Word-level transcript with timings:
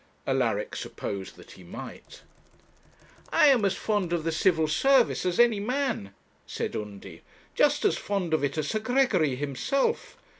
Alaric 0.25 0.75
supposed 0.75 1.35
that 1.35 1.51
he 1.51 1.63
might. 1.63 2.23
'I 3.31 3.45
am 3.49 3.63
as 3.65 3.75
fond 3.75 4.11
of 4.13 4.23
the 4.23 4.31
Civil 4.31 4.67
Service 4.67 5.27
as 5.27 5.39
any 5.39 5.59
man,' 5.59 6.11
said 6.47 6.75
Undy; 6.75 7.21
'just 7.53 7.85
as 7.85 7.99
fond 7.99 8.33
of 8.33 8.43
it 8.43 8.57
as 8.57 8.67
Sir 8.69 8.79
Gregory 8.79 9.35
himself. 9.35 10.17